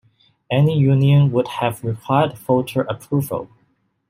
Any 0.49 0.79
union 0.79 1.31
would 1.31 1.47
have 1.47 1.83
required 1.83 2.35
voter 2.35 2.81
approval. 2.81 3.49